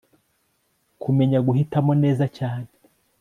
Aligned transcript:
kumenya 1.01 1.39
guhitamo 1.47 1.91
neza 2.03 2.25
cyane 2.37 2.69